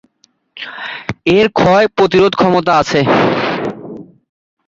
[1.37, 2.99] এর ক্ষয় প্রতিরোধ ক্ষমতা আছে।